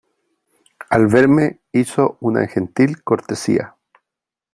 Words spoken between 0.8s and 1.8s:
al verme